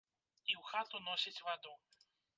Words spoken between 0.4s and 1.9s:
І ў хату носіць ваду.